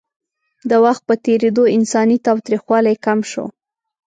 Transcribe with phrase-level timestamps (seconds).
[0.69, 3.45] د وخت په تېرېدو انساني تاوتریخوالی کم شو.